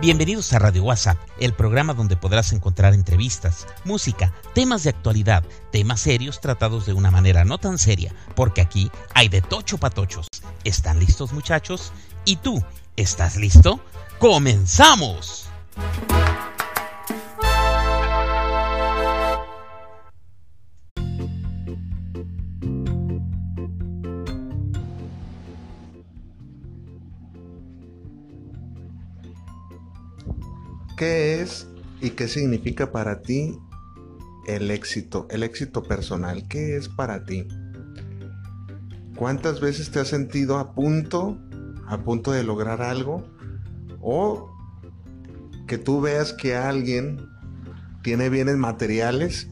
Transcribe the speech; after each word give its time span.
Bienvenidos 0.00 0.52
a 0.52 0.58
Radio 0.58 0.84
WhatsApp, 0.84 1.16
el 1.40 1.54
programa 1.54 1.94
donde 1.94 2.16
podrás 2.16 2.52
encontrar 2.52 2.94
entrevistas, 2.94 3.66
música, 3.84 4.32
temas 4.54 4.84
de 4.84 4.90
actualidad, 4.90 5.42
temas 5.72 6.02
serios 6.02 6.40
tratados 6.40 6.86
de 6.86 6.92
una 6.92 7.10
manera 7.10 7.44
no 7.44 7.58
tan 7.58 7.78
seria, 7.78 8.14
porque 8.36 8.60
aquí 8.60 8.90
hay 9.14 9.28
de 9.28 9.40
tocho 9.40 9.78
patochos. 9.78 10.28
¿Están 10.62 11.00
listos 11.00 11.32
muchachos? 11.32 11.92
¿Y 12.24 12.36
tú? 12.36 12.62
¿Estás 12.96 13.36
listo? 13.36 13.80
¡Comenzamos! 14.18 15.48
¿Qué 30.96 31.40
es 31.40 31.66
y 32.00 32.10
qué 32.10 32.28
significa 32.28 32.92
para 32.92 33.22
ti 33.22 33.58
el 34.46 34.70
éxito, 34.70 35.26
el 35.30 35.42
éxito 35.42 35.82
personal? 35.82 36.46
¿Qué 36.48 36.76
es 36.76 36.88
para 36.88 37.24
ti? 37.24 37.48
¿Cuántas 39.16 39.60
veces 39.60 39.90
te 39.90 40.00
has 40.00 40.08
sentido 40.08 40.58
a 40.58 40.74
punto, 40.74 41.38
a 41.88 41.98
punto 41.98 42.30
de 42.30 42.44
lograr 42.44 42.80
algo? 42.82 43.24
O 44.00 44.50
que 45.66 45.78
tú 45.78 46.00
veas 46.00 46.32
que 46.32 46.54
alguien 46.54 47.28
tiene 48.02 48.28
bienes 48.28 48.56
materiales 48.56 49.48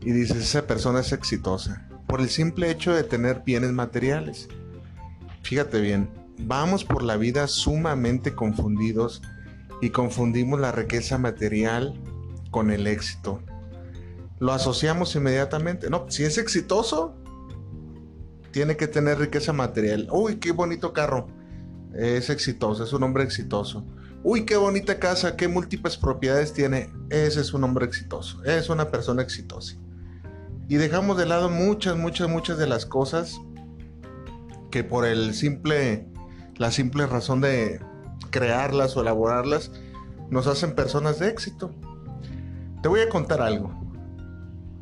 y 0.00 0.12
dices, 0.12 0.36
esa 0.36 0.66
persona 0.66 1.00
es 1.00 1.12
exitosa. 1.12 1.88
Por 2.06 2.20
el 2.20 2.28
simple 2.28 2.70
hecho 2.70 2.94
de 2.94 3.02
tener 3.02 3.42
bienes 3.44 3.72
materiales. 3.72 4.48
Fíjate 5.42 5.80
bien, 5.80 6.08
vamos 6.38 6.84
por 6.84 7.02
la 7.02 7.16
vida 7.16 7.48
sumamente 7.48 8.34
confundidos 8.34 9.22
y 9.80 9.90
confundimos 9.90 10.60
la 10.60 10.72
riqueza 10.72 11.18
material 11.18 12.00
con 12.50 12.70
el 12.70 12.86
éxito. 12.86 13.40
Lo 14.38 14.52
asociamos 14.52 15.14
inmediatamente. 15.14 15.90
No, 15.90 16.06
si 16.10 16.24
es 16.24 16.38
exitoso, 16.38 17.14
tiene 18.50 18.76
que 18.76 18.88
tener 18.88 19.18
riqueza 19.18 19.52
material. 19.52 20.08
Uy, 20.10 20.36
qué 20.36 20.52
bonito 20.52 20.92
carro. 20.92 21.28
Es 21.94 22.30
exitoso, 22.30 22.84
es 22.84 22.92
un 22.92 23.02
hombre 23.02 23.24
exitoso. 23.24 23.86
Uy, 24.22 24.44
qué 24.44 24.56
bonita 24.56 24.98
casa, 24.98 25.36
qué 25.36 25.48
múltiples 25.48 25.96
propiedades 25.96 26.52
tiene. 26.52 26.90
Ese 27.10 27.40
es 27.40 27.54
un 27.54 27.64
hombre 27.64 27.86
exitoso, 27.86 28.42
es 28.44 28.68
una 28.68 28.90
persona 28.90 29.22
exitosa. 29.22 29.76
Y 30.68 30.76
dejamos 30.76 31.16
de 31.16 31.26
lado 31.26 31.48
muchas, 31.48 31.96
muchas, 31.96 32.28
muchas 32.28 32.58
de 32.58 32.66
las 32.66 32.86
cosas 32.86 33.40
que 34.70 34.82
por 34.82 35.06
el 35.06 35.32
simple, 35.32 36.08
la 36.56 36.70
simple 36.72 37.06
razón 37.06 37.40
de 37.40 37.80
crearlas 38.36 38.94
o 38.96 39.00
elaborarlas 39.00 39.70
nos 40.28 40.46
hacen 40.46 40.74
personas 40.74 41.18
de 41.18 41.28
éxito. 41.28 41.70
Te 42.82 42.88
voy 42.88 43.00
a 43.00 43.08
contar 43.08 43.40
algo. 43.40 43.72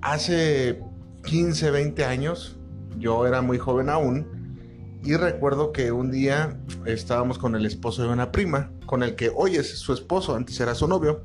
Hace 0.01 0.83
15, 1.25 1.71
20 1.71 2.05
años, 2.05 2.59
yo 2.99 3.27
era 3.27 3.43
muy 3.43 3.59
joven 3.59 3.91
aún, 3.91 4.99
y 5.05 5.15
recuerdo 5.15 5.71
que 5.71 5.93
un 5.93 6.11
día 6.11 6.59
estábamos 6.85 7.39
con 7.39 7.55
el 7.55 7.65
esposo 7.65 8.03
de 8.03 8.09
una 8.09 8.33
prima, 8.33 8.73
con 8.87 9.05
el 9.05 9.15
que 9.15 9.31
hoy 9.33 9.57
es 9.57 9.79
su 9.79 9.93
esposo, 9.93 10.35
antes 10.35 10.59
era 10.59 10.75
su 10.75 10.89
novio. 10.89 11.23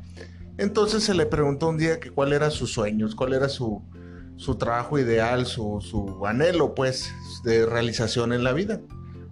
Entonces 0.57 1.03
se 1.03 1.15
le 1.15 1.25
preguntó 1.25 1.69
un 1.69 1.77
día 1.77 1.99
que 1.99 2.11
cuál 2.11 2.33
era 2.33 2.51
sus 2.51 2.71
sueños, 2.71 3.15
cuál 3.15 3.33
era 3.33 3.49
su, 3.49 3.81
su 4.35 4.55
trabajo 4.55 4.99
ideal, 4.99 5.47
su, 5.47 5.79
su 5.81 6.27
anhelo, 6.27 6.75
pues, 6.75 7.11
de 7.43 7.65
realización 7.65 8.33
en 8.33 8.43
la 8.43 8.53
vida. 8.53 8.81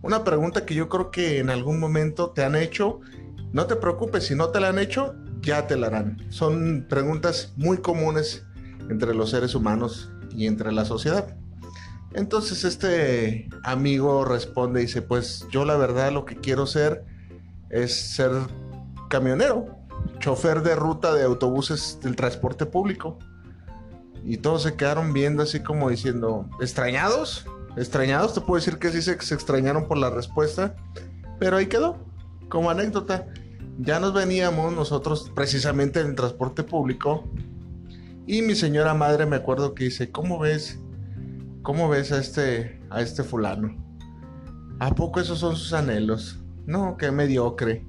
Una 0.02 0.24
pregunta 0.24 0.66
que 0.66 0.76
yo 0.76 0.90
creo 0.90 1.12
que 1.12 1.40
en 1.40 1.50
algún 1.50 1.80
momento 1.80 2.32
te 2.32 2.44
han 2.44 2.56
hecho. 2.56 3.00
No 3.52 3.66
te 3.66 3.76
preocupes, 3.76 4.26
si 4.26 4.36
no 4.36 4.50
te 4.50 4.60
la 4.60 4.70
han 4.70 4.80
hecho, 4.80 5.16
ya 5.42 5.68
te 5.68 5.78
la 5.78 5.88
harán. 5.88 6.18
Son 6.30 6.86
preguntas 6.88 7.54
muy 7.56 7.78
comunes 7.78 8.46
entre 8.90 9.14
los 9.14 9.32
seres 9.32 9.56
humanos 9.56 10.12
y 10.32 10.48
entre 10.48 10.72
la 10.72 10.86
sociedad. 10.86 11.36
Entonces 12.14 12.64
este 12.64 13.50
amigo 13.64 14.26
responde 14.26 14.82
y 14.82 14.86
dice, 14.86 15.02
pues 15.02 15.46
yo 15.52 15.66
la 15.66 15.78
verdad 15.78 16.12
lo 16.12 16.26
que 16.26 16.36
quiero 16.36 16.66
ser 16.66 17.06
es 17.70 17.96
ser 18.16 18.32
camionero, 19.10 19.78
chofer 20.20 20.64
de 20.64 20.76
ruta 20.76 21.14
de 21.14 21.24
autobuses 21.24 22.00
del 22.02 22.16
transporte 22.16 22.66
público. 22.66 23.18
Y 24.24 24.38
todos 24.38 24.64
se 24.64 24.76
quedaron 24.76 25.14
viendo 25.14 25.44
así 25.44 25.62
como 25.62 25.90
diciendo, 25.90 26.50
¿extrañados? 26.60 27.46
Extrañados. 27.78 28.34
Te 28.34 28.42
puedo 28.42 28.56
decir 28.56 28.80
que 28.80 28.90
sí 28.90 29.02
se, 29.02 29.12
extrañaron 29.12 29.88
por 29.88 29.98
la 29.98 30.10
respuesta, 30.10 30.76
pero 31.40 31.58
ahí 31.58 31.68
quedó, 31.68 31.98
como 32.50 32.70
anécdota. 32.70 33.28
Ya 33.80 34.00
nos 34.00 34.14
veníamos 34.14 34.74
nosotros 34.74 35.32
precisamente 35.36 36.02
en 36.02 36.08
el 36.08 36.16
transporte 36.16 36.64
público 36.64 37.30
y 38.26 38.42
mi 38.42 38.56
señora 38.56 38.96
madre 38.96 39.28
me 39.28 39.36
acuerdo 39.36 39.76
que 39.76 39.86
dice, 39.86 40.12
¿cómo 40.12 40.40
ves? 40.40 40.80
¿Cómo 41.62 41.88
ves 41.88 42.12
a 42.12 42.20
este, 42.20 42.82
a 42.90 43.02
este 43.02 43.24
fulano? 43.24 43.76
¿A 44.80 44.96
poco 44.96 45.20
esos 45.20 45.40
son 45.40 45.56
sus 45.56 45.74
anhelos? 45.74 46.40
No, 46.66 46.98
qué 46.98 47.12
mediocre, 47.12 47.86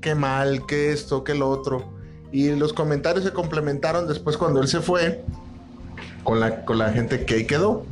qué 0.00 0.14
mal, 0.14 0.66
qué 0.66 0.92
esto, 0.92 1.24
qué 1.24 1.34
lo 1.34 1.50
otro. 1.50 1.92
Y 2.30 2.50
los 2.54 2.72
comentarios 2.72 3.24
se 3.24 3.32
complementaron 3.32 4.06
después 4.06 4.36
cuando 4.36 4.60
él 4.60 4.68
se 4.68 4.80
fue 4.80 5.24
con 6.22 6.38
la, 6.38 6.64
con 6.64 6.78
la 6.78 6.92
gente 6.92 7.24
que 7.24 7.34
ahí 7.34 7.46
quedó 7.46 7.84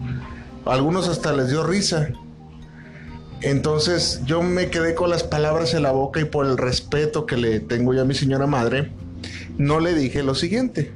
algunos 0.66 1.09
hasta 1.09 1.32
les 1.32 1.49
dio 1.49 1.65
risa. 1.65 2.09
Entonces 3.43 4.22
yo 4.25 4.43
me 4.43 4.71
quedé 4.71 4.94
con 4.94 5.10
las 5.10 5.22
palabras 5.22 5.75
en 5.75 5.82
la 5.82 5.93
boca 5.93 6.21
y 6.21 6.25
por 6.25 6.47
el 6.47 6.56
respeto 6.56 7.27
que 7.27 7.37
le 7.37 7.60
tengo 7.60 7.94
yo 7.94 8.03
a 8.03 8.04
mi 8.04 8.15
señora 8.15 8.47
madre, 8.47 8.93
no 9.59 9.81
le 9.81 9.94
dije 9.94 10.22
lo 10.22 10.34
siguiente. 10.34 10.93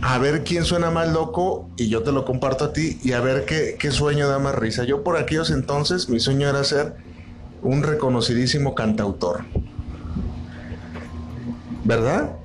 A 0.00 0.18
ver 0.18 0.42
quién 0.42 0.64
suena 0.64 0.90
más 0.90 1.12
loco 1.12 1.68
y 1.76 1.88
yo 1.88 2.02
te 2.02 2.12
lo 2.12 2.24
comparto 2.24 2.64
a 2.64 2.72
ti 2.72 2.98
y 3.04 3.12
a 3.12 3.20
ver 3.20 3.44
qué, 3.44 3.76
qué 3.78 3.90
sueño 3.90 4.28
da 4.28 4.38
más 4.38 4.54
risa. 4.54 4.84
Yo 4.84 5.04
por 5.04 5.16
aquellos 5.16 5.50
entonces 5.50 6.08
mi 6.08 6.18
sueño 6.18 6.48
era 6.48 6.64
ser 6.64 6.96
un 7.62 7.82
reconocidísimo 7.82 8.74
cantautor. 8.74 9.44
¿Verdad? 11.84 12.36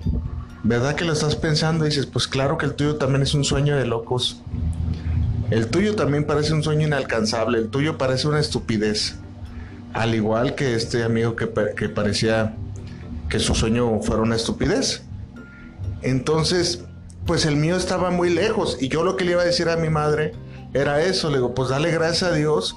¿Verdad 0.63 0.95
que 0.95 1.05
lo 1.05 1.13
estás 1.13 1.35
pensando 1.35 1.85
y 1.85 1.89
dices, 1.89 2.05
pues 2.07 2.27
claro 2.27 2.57
que 2.57 2.65
el 2.65 2.73
tuyo 2.73 2.97
también 2.97 3.21
es 3.21 3.33
un 3.33 3.43
sueño 3.43 3.77
de 3.77 3.85
locos? 3.85 4.41
El 5.49 5.67
tuyo 5.67 5.95
también 5.95 6.25
parece 6.25 6.53
un 6.53 6.61
sueño 6.61 6.87
inalcanzable, 6.87 7.57
el 7.57 7.69
tuyo 7.69 7.97
parece 7.97 8.27
una 8.27 8.39
estupidez. 8.39 9.15
Al 9.93 10.13
igual 10.13 10.55
que 10.55 10.75
este 10.75 11.03
amigo 11.03 11.37
que, 11.37 11.47
parecía 11.47 12.53
que 13.29 13.39
su 13.39 13.55
sueño 13.55 14.01
fuera 14.01 14.21
una 14.21 14.35
estupidez. 14.35 15.03
Entonces, 16.01 16.83
pues 17.25 17.45
el 17.45 17.55
mío 17.55 17.77
estaba 17.77 18.11
muy 18.11 18.29
lejos 18.29 18.77
y 18.81 18.89
yo 18.89 19.05
lo 19.05 19.15
que 19.15 19.23
le 19.23 19.31
iba 19.31 19.41
a 19.41 19.45
decir 19.45 19.69
a 19.69 19.77
mi 19.77 19.89
madre 19.89 20.33
era 20.73 21.01
eso, 21.01 21.29
le 21.29 21.37
digo, 21.37 21.55
pues 21.55 21.69
dale 21.69 21.91
gracias 21.91 22.31
a 22.31 22.35
Dios, 22.35 22.75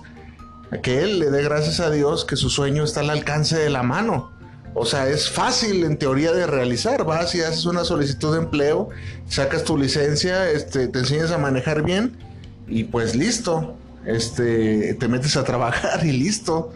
a 0.70 0.78
que 0.78 1.02
él 1.02 1.18
le 1.18 1.30
dé 1.30 1.42
gracias 1.42 1.80
a 1.80 1.90
Dios 1.90 2.24
que 2.24 2.36
su 2.36 2.50
sueño 2.50 2.84
está 2.84 3.00
al 3.00 3.10
alcance 3.10 3.58
de 3.58 3.68
la 3.68 3.82
mano. 3.82 4.30
O 4.74 4.86
sea, 4.86 5.08
es 5.08 5.28
fácil 5.28 5.82
en 5.82 5.98
teoría 5.98 6.30
de 6.30 6.46
realizar. 6.46 7.04
Vas 7.04 7.34
y 7.34 7.40
haces 7.40 7.66
una 7.66 7.82
solicitud 7.82 8.32
de 8.32 8.38
empleo, 8.38 8.90
sacas 9.28 9.64
tu 9.64 9.76
licencia, 9.76 10.48
este, 10.48 10.86
te 10.86 11.00
enseñas 11.00 11.32
a 11.32 11.38
manejar 11.38 11.82
bien 11.82 12.29
y 12.70 12.84
pues 12.84 13.16
listo, 13.16 13.76
este, 14.06 14.94
te 14.94 15.08
metes 15.08 15.36
a 15.36 15.44
trabajar 15.44 16.06
y 16.06 16.12
listo. 16.12 16.72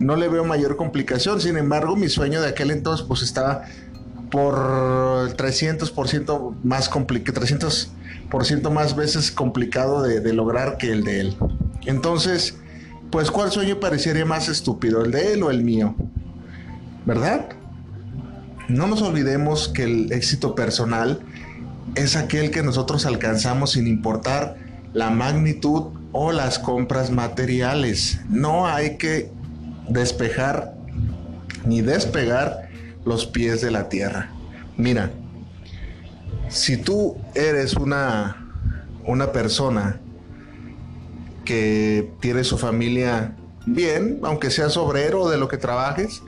No 0.00 0.16
le 0.16 0.28
veo 0.28 0.44
mayor 0.44 0.76
complicación. 0.76 1.40
Sin 1.40 1.56
embargo, 1.56 1.94
mi 1.94 2.08
sueño 2.08 2.40
de 2.42 2.48
aquel 2.48 2.72
entonces 2.72 3.06
pues 3.06 3.22
estaba 3.22 3.62
por 4.30 4.56
300% 5.36 6.56
más 6.64 6.88
complicado, 6.88 7.40
300% 7.40 8.70
más 8.70 8.96
veces 8.96 9.30
complicado 9.30 10.02
de, 10.02 10.32
lograr 10.32 10.76
que 10.76 10.90
el 10.90 11.04
de 11.04 11.20
él. 11.20 11.36
Entonces, 11.86 12.56
pues, 13.12 13.30
¿cuál 13.30 13.52
sueño 13.52 13.78
parecería 13.78 14.24
más 14.24 14.48
estúpido, 14.48 15.04
el 15.04 15.12
de 15.12 15.34
él 15.34 15.44
o 15.44 15.52
el 15.52 15.62
mío? 15.62 15.94
¿Verdad? 17.06 17.50
No 18.66 18.88
nos 18.88 19.02
olvidemos 19.02 19.68
que 19.68 19.84
el 19.84 20.12
éxito 20.12 20.56
personal 20.56 21.20
es 21.94 22.16
aquel 22.16 22.50
que 22.50 22.64
nosotros 22.64 23.06
alcanzamos 23.06 23.72
sin 23.72 23.86
importar 23.86 24.56
la 24.94 25.10
magnitud 25.10 25.88
o 26.12 26.32
las 26.32 26.58
compras 26.58 27.10
materiales. 27.10 28.20
No 28.30 28.66
hay 28.66 28.96
que 28.96 29.30
despejar 29.88 30.74
ni 31.66 31.82
despegar 31.82 32.70
los 33.04 33.26
pies 33.26 33.60
de 33.60 33.70
la 33.70 33.88
tierra. 33.88 34.30
Mira, 34.76 35.10
si 36.48 36.76
tú 36.76 37.16
eres 37.34 37.74
una, 37.74 38.48
una 39.04 39.32
persona 39.32 40.00
que 41.44 42.10
tiene 42.20 42.44
su 42.44 42.56
familia 42.56 43.34
bien, 43.66 44.20
aunque 44.22 44.50
seas 44.50 44.76
obrero 44.76 45.28
de 45.28 45.36
lo 45.36 45.48
que 45.48 45.58
trabajes, 45.58 46.22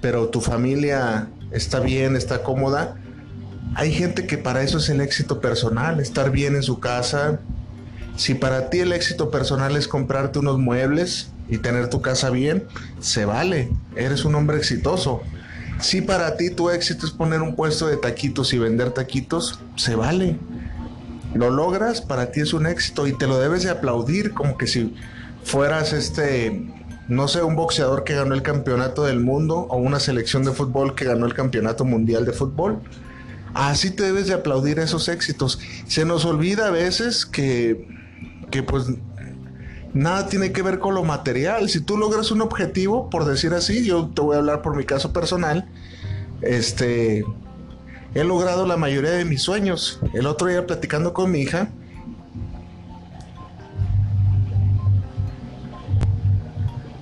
pero 0.00 0.28
tu 0.28 0.40
familia 0.40 1.28
está 1.50 1.80
bien, 1.80 2.16
está 2.16 2.42
cómoda, 2.42 2.96
hay 3.74 3.92
gente 3.92 4.26
que 4.26 4.38
para 4.38 4.62
eso 4.62 4.78
es 4.78 4.88
el 4.88 5.00
éxito 5.00 5.40
personal, 5.40 6.00
estar 6.00 6.30
bien 6.30 6.56
en 6.56 6.62
su 6.62 6.80
casa, 6.80 7.40
si 8.16 8.34
para 8.34 8.70
ti 8.70 8.80
el 8.80 8.92
éxito 8.92 9.30
personal 9.30 9.76
es 9.76 9.88
comprarte 9.88 10.38
unos 10.38 10.58
muebles 10.58 11.30
y 11.48 11.58
tener 11.58 11.88
tu 11.88 12.00
casa 12.00 12.30
bien, 12.30 12.64
se 13.00 13.24
vale. 13.24 13.70
Eres 13.96 14.24
un 14.24 14.34
hombre 14.34 14.56
exitoso. 14.56 15.22
Si 15.80 16.02
para 16.02 16.36
ti 16.36 16.50
tu 16.50 16.70
éxito 16.70 17.06
es 17.06 17.12
poner 17.12 17.40
un 17.40 17.56
puesto 17.56 17.86
de 17.86 17.96
taquitos 17.96 18.52
y 18.52 18.58
vender 18.58 18.90
taquitos, 18.90 19.58
se 19.76 19.94
vale. 19.94 20.36
Lo 21.34 21.50
logras, 21.50 22.00
para 22.00 22.30
ti 22.32 22.40
es 22.40 22.52
un 22.52 22.66
éxito 22.66 23.06
y 23.06 23.16
te 23.16 23.26
lo 23.26 23.38
debes 23.38 23.62
de 23.62 23.70
aplaudir 23.70 24.34
como 24.34 24.58
que 24.58 24.66
si 24.66 24.94
fueras 25.44 25.92
este, 25.92 26.66
no 27.08 27.28
sé, 27.28 27.42
un 27.42 27.56
boxeador 27.56 28.04
que 28.04 28.14
ganó 28.14 28.34
el 28.34 28.42
campeonato 28.42 29.04
del 29.04 29.20
mundo 29.20 29.66
o 29.70 29.76
una 29.78 30.00
selección 30.00 30.44
de 30.44 30.52
fútbol 30.52 30.94
que 30.94 31.04
ganó 31.04 31.26
el 31.26 31.34
campeonato 31.34 31.84
mundial 31.84 32.24
de 32.26 32.32
fútbol. 32.32 32.80
Así 33.54 33.90
te 33.90 34.04
debes 34.04 34.26
de 34.26 34.34
aplaudir 34.34 34.78
esos 34.78 35.08
éxitos. 35.08 35.58
Se 35.86 36.04
nos 36.04 36.24
olvida 36.24 36.68
a 36.68 36.70
veces 36.70 37.26
que, 37.26 37.86
que 38.50 38.62
pues 38.62 38.86
nada 39.92 40.28
tiene 40.28 40.52
que 40.52 40.62
ver 40.62 40.78
con 40.78 40.94
lo 40.94 41.04
material. 41.04 41.68
Si 41.68 41.80
tú 41.80 41.96
logras 41.96 42.30
un 42.30 42.42
objetivo, 42.42 43.10
por 43.10 43.24
decir 43.24 43.52
así, 43.54 43.84
yo 43.84 44.08
te 44.14 44.22
voy 44.22 44.36
a 44.36 44.38
hablar 44.38 44.62
por 44.62 44.76
mi 44.76 44.84
caso 44.84 45.12
personal, 45.12 45.68
este, 46.42 47.24
he 48.14 48.24
logrado 48.24 48.66
la 48.66 48.76
mayoría 48.76 49.10
de 49.10 49.24
mis 49.24 49.42
sueños. 49.42 50.00
El 50.14 50.26
otro 50.26 50.48
día 50.48 50.66
platicando 50.66 51.12
con 51.12 51.30
mi 51.30 51.40
hija, 51.40 51.68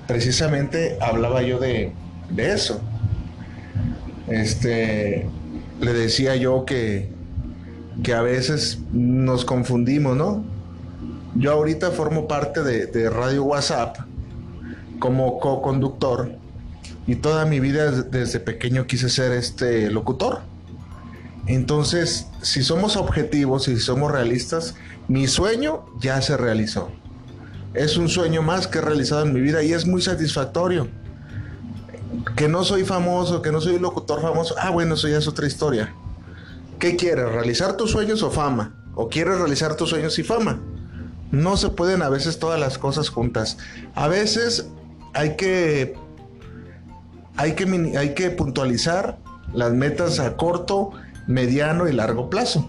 precisamente 0.06 0.98
hablaba 1.00 1.42
yo 1.42 1.58
de, 1.58 1.92
de 2.30 2.52
eso. 2.52 2.80
Este, 4.26 5.26
le 5.80 5.92
decía 5.92 6.36
yo 6.36 6.64
que, 6.64 7.10
que 8.02 8.12
a 8.12 8.22
veces 8.22 8.80
nos 8.92 9.44
confundimos, 9.44 10.16
¿no? 10.16 10.57
Yo 11.34 11.52
ahorita 11.52 11.90
formo 11.90 12.26
parte 12.26 12.62
de, 12.62 13.10
Radio 13.10 13.44
WhatsApp 13.44 13.96
como 14.98 15.38
co-conductor 15.38 16.32
y 17.06 17.16
toda 17.16 17.44
mi 17.44 17.60
vida 17.60 17.90
desde 17.90 18.40
pequeño 18.40 18.86
quise 18.86 19.08
ser 19.08 19.32
este 19.32 19.90
locutor. 19.90 20.40
Entonces, 21.46 22.26
si 22.42 22.62
somos 22.62 22.96
objetivos 22.96 23.68
y 23.68 23.76
si 23.76 23.80
somos 23.80 24.10
realistas, 24.10 24.74
mi 25.06 25.26
sueño 25.26 25.86
ya 26.00 26.20
se 26.20 26.36
realizó. 26.36 26.90
Es 27.74 27.96
un 27.96 28.08
sueño 28.08 28.42
más 28.42 28.66
que 28.66 28.78
he 28.78 28.82
realizado 28.82 29.22
en 29.22 29.32
mi 29.32 29.40
vida 29.40 29.62
y 29.62 29.72
es 29.72 29.86
muy 29.86 30.02
satisfactorio 30.02 30.88
que 32.36 32.48
no 32.48 32.64
soy 32.64 32.84
famoso, 32.84 33.42
que 33.42 33.52
no 33.52 33.60
soy 33.60 33.78
locutor 33.78 34.20
famoso, 34.20 34.54
ah, 34.58 34.70
bueno, 34.70 34.94
eso 34.94 35.08
ya 35.08 35.18
es 35.18 35.28
otra 35.28 35.46
historia. 35.46 35.94
¿Qué 36.78 36.96
quieres? 36.96 37.28
¿Realizar 37.28 37.76
tus 37.76 37.90
sueños 37.90 38.22
o 38.22 38.30
fama? 38.30 38.74
¿O 38.94 39.08
quieres 39.08 39.38
realizar 39.38 39.76
tus 39.76 39.90
sueños 39.90 40.18
y 40.18 40.22
fama? 40.22 40.60
No 41.30 41.56
se 41.56 41.68
pueden 41.70 42.02
a 42.02 42.08
veces 42.08 42.38
todas 42.38 42.58
las 42.58 42.78
cosas 42.78 43.08
juntas. 43.08 43.58
A 43.94 44.08
veces 44.08 44.68
hay 45.14 45.36
que, 45.36 45.94
hay 47.36 47.52
que, 47.52 47.96
hay 47.96 48.14
que 48.14 48.30
puntualizar 48.30 49.18
las 49.52 49.72
metas 49.72 50.20
a 50.20 50.36
corto, 50.36 50.92
mediano 51.26 51.88
y 51.88 51.92
largo 51.92 52.30
plazo. 52.30 52.68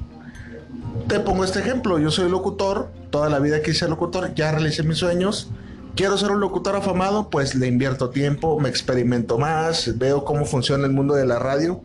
Te 1.07 1.19
pongo 1.19 1.43
este 1.43 1.59
ejemplo, 1.59 1.97
yo 1.97 2.11
soy 2.11 2.29
locutor, 2.29 2.91
toda 3.09 3.29
la 3.29 3.39
vida 3.39 3.61
quise 3.61 3.79
ser 3.79 3.89
locutor, 3.89 4.33
ya 4.35 4.51
realicé 4.51 4.83
mis 4.83 4.97
sueños, 4.97 5.49
quiero 5.95 6.17
ser 6.17 6.31
un 6.31 6.39
locutor 6.39 6.75
afamado, 6.75 7.29
pues 7.29 7.55
le 7.55 7.67
invierto 7.67 8.09
tiempo, 8.09 8.59
me 8.59 8.69
experimento 8.69 9.37
más, 9.37 9.97
veo 9.97 10.23
cómo 10.23 10.45
funciona 10.45 10.85
el 10.85 10.91
mundo 10.91 11.15
de 11.15 11.25
la 11.25 11.39
radio, 11.39 11.81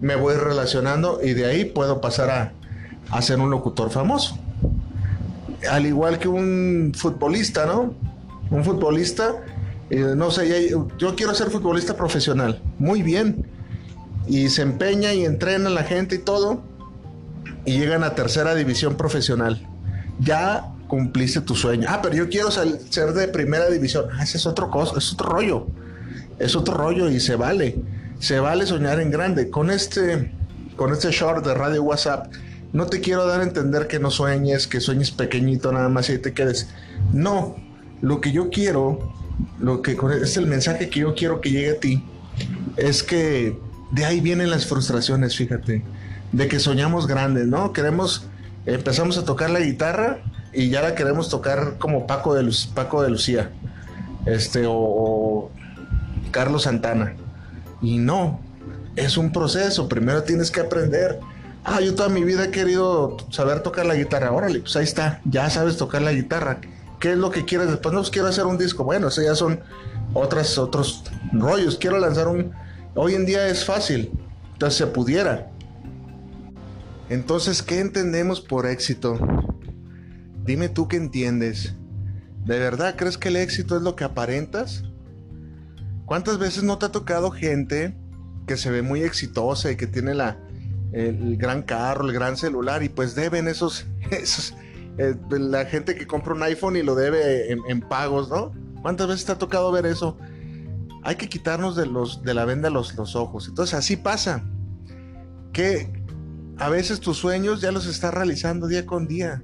me 0.00 0.16
voy 0.16 0.34
relacionando 0.34 1.20
y 1.22 1.34
de 1.34 1.46
ahí 1.46 1.64
puedo 1.64 2.00
pasar 2.00 2.30
a, 2.30 2.52
a 3.10 3.22
ser 3.22 3.40
un 3.40 3.50
locutor 3.50 3.90
famoso. 3.90 4.38
Al 5.70 5.86
igual 5.86 6.18
que 6.18 6.28
un 6.28 6.92
futbolista, 6.94 7.66
¿no? 7.66 7.94
Un 8.50 8.64
futbolista, 8.64 9.36
eh, 9.90 10.14
no 10.16 10.30
sé, 10.30 10.70
yo 10.98 11.16
quiero 11.16 11.34
ser 11.34 11.50
futbolista 11.50 11.96
profesional, 11.96 12.60
muy 12.78 13.02
bien, 13.02 13.46
y 14.26 14.48
se 14.48 14.62
empeña 14.62 15.12
y 15.12 15.24
entrena 15.24 15.70
la 15.70 15.84
gente 15.84 16.16
y 16.16 16.18
todo, 16.18 16.62
y 17.64 17.78
llegan 17.78 18.04
a 18.04 18.14
tercera 18.14 18.54
división 18.54 18.96
profesional. 18.96 19.66
Ya 20.20 20.72
cumpliste 20.88 21.40
tu 21.40 21.54
sueño. 21.54 21.86
Ah, 21.88 22.00
pero 22.02 22.14
yo 22.14 22.28
quiero 22.28 22.50
ser 22.50 23.12
de 23.14 23.28
primera 23.28 23.68
división. 23.70 24.06
Ah, 24.12 24.24
ese 24.24 24.36
es 24.36 24.46
otro 24.46 24.70
cosa, 24.70 24.98
es 24.98 25.12
otro 25.12 25.30
rollo. 25.30 25.66
Es 26.38 26.54
otro 26.56 26.74
rollo 26.74 27.08
y 27.08 27.20
se 27.20 27.36
vale. 27.36 27.78
Se 28.18 28.40
vale 28.40 28.66
soñar 28.66 29.00
en 29.00 29.10
grande. 29.10 29.48
Con 29.48 29.70
este, 29.70 30.32
con 30.76 30.92
este 30.92 31.10
short 31.10 31.46
de 31.46 31.54
radio 31.54 31.82
WhatsApp, 31.82 32.32
no 32.72 32.86
te 32.86 33.00
quiero 33.00 33.26
dar 33.26 33.40
a 33.40 33.44
entender 33.44 33.86
que 33.86 33.98
no 33.98 34.10
sueñes, 34.10 34.66
que 34.66 34.80
sueñes 34.80 35.10
pequeñito 35.10 35.72
nada 35.72 35.88
más 35.88 36.08
y 36.10 36.18
te 36.18 36.32
quedes. 36.32 36.68
No, 37.12 37.56
lo 38.00 38.20
que 38.20 38.32
yo 38.32 38.50
quiero, 38.50 39.12
lo 39.58 39.82
que 39.82 39.96
es 40.22 40.36
el 40.36 40.46
mensaje 40.46 40.88
que 40.88 41.00
yo 41.00 41.14
quiero 41.14 41.40
que 41.40 41.50
llegue 41.50 41.70
a 41.70 41.80
ti, 41.80 42.04
es 42.76 43.02
que 43.02 43.58
de 43.92 44.04
ahí 44.04 44.20
vienen 44.20 44.50
las 44.50 44.66
frustraciones, 44.66 45.36
fíjate, 45.36 45.84
de 46.32 46.48
que 46.48 46.58
soñamos 46.58 47.06
grandes, 47.06 47.46
¿no? 47.46 47.72
Queremos, 47.72 48.26
empezamos 48.64 49.18
a 49.18 49.24
tocar 49.24 49.50
la 49.50 49.60
guitarra 49.60 50.22
y 50.52 50.70
ya 50.70 50.82
la 50.82 50.94
queremos 50.94 51.28
tocar 51.28 51.76
como 51.78 52.06
Paco 52.06 52.34
de, 52.34 52.50
Paco 52.74 53.02
de 53.02 53.10
Lucía, 53.10 53.50
este, 54.24 54.64
o, 54.66 55.50
Carlos 56.30 56.62
Santana. 56.62 57.14
Y 57.82 57.98
no, 57.98 58.40
es 58.96 59.18
un 59.18 59.30
proceso, 59.32 59.88
primero 59.88 60.22
tienes 60.22 60.50
que 60.50 60.60
aprender. 60.60 61.20
Ah, 61.64 61.80
yo 61.80 61.94
toda 61.94 62.08
mi 62.08 62.24
vida 62.24 62.46
he 62.46 62.50
querido 62.50 63.16
saber 63.30 63.60
tocar 63.62 63.86
la 63.86 63.94
guitarra, 63.94 64.32
órale, 64.32 64.60
pues 64.60 64.74
ahí 64.74 64.84
está, 64.84 65.20
ya 65.24 65.48
sabes 65.48 65.76
tocar 65.76 66.02
la 66.02 66.12
guitarra. 66.12 66.60
¿Qué 66.98 67.12
es 67.12 67.18
lo 67.18 67.30
que 67.30 67.44
quieres 67.44 67.68
después? 67.68 67.92
No, 67.92 68.00
pues 68.00 68.10
quiero 68.10 68.28
hacer 68.28 68.46
un 68.46 68.58
disco. 68.58 68.84
Bueno, 68.84 69.08
eso 69.08 69.22
ya 69.22 69.34
son 69.34 69.60
otros 70.14 71.04
rollos. 71.32 71.76
Quiero 71.76 71.98
lanzar 71.98 72.28
un... 72.28 72.52
Hoy 72.94 73.14
en 73.14 73.26
día 73.26 73.48
es 73.48 73.64
fácil, 73.64 74.12
entonces 74.52 74.78
se 74.78 74.86
pudiera. 74.86 75.50
Entonces, 77.08 77.62
¿qué 77.62 77.80
entendemos 77.80 78.40
por 78.40 78.66
éxito? 78.66 79.18
Dime 80.44 80.68
tú 80.68 80.88
qué 80.88 80.96
entiendes. 80.96 81.74
¿De 82.44 82.58
verdad 82.58 82.94
crees 82.96 83.18
que 83.18 83.28
el 83.28 83.36
éxito 83.36 83.76
es 83.76 83.82
lo 83.82 83.96
que 83.96 84.04
aparentas? 84.04 84.84
¿Cuántas 86.06 86.38
veces 86.38 86.62
no 86.62 86.78
te 86.78 86.86
ha 86.86 86.92
tocado 86.92 87.30
gente 87.30 87.96
que 88.46 88.56
se 88.56 88.70
ve 88.70 88.82
muy 88.82 89.02
exitosa 89.02 89.70
y 89.70 89.76
que 89.76 89.86
tiene 89.86 90.14
la, 90.14 90.36
el, 90.92 91.36
gran 91.36 91.62
carro, 91.62 92.06
el 92.06 92.12
gran 92.12 92.36
celular 92.36 92.82
y 92.82 92.88
pues 92.88 93.14
deben 93.14 93.48
esos, 93.48 93.86
esos 94.10 94.54
eh, 94.98 95.14
la 95.30 95.64
gente 95.64 95.94
que 95.94 96.06
compra 96.06 96.34
un 96.34 96.42
iPhone 96.42 96.76
y 96.76 96.82
lo 96.82 96.94
debe 96.94 97.50
en, 97.50 97.80
pagos, 97.80 98.28
¿no? 98.28 98.52
¿Cuántas 98.82 99.08
veces 99.08 99.24
te 99.24 99.32
ha 99.32 99.38
tocado 99.38 99.72
ver 99.72 99.86
eso? 99.86 100.18
Hay 101.02 101.16
que 101.16 101.28
quitarnos 101.28 101.76
de, 101.76 101.86
los, 101.86 102.22
de 102.22 102.34
la 102.34 102.44
venda 102.44 102.70
los, 102.70 102.94
los 102.94 103.16
ojos. 103.16 103.48
Entonces 103.48 103.74
así 103.74 103.96
pasa. 103.96 104.44
Que 105.52 105.92
a 106.58 106.68
veces 106.68 107.00
tus 107.00 107.18
sueños 107.18 107.60
ya 107.60 107.72
los 107.72 107.86
estás 107.86 108.14
realizando 108.14 108.66
día 108.66 108.86
con 108.86 109.06
día 109.06 109.42